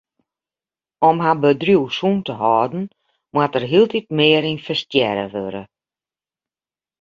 [1.09, 2.83] Om har bedriuw sûn te hâlden
[3.33, 5.63] moat der hieltyd mear ynvestearre wurde.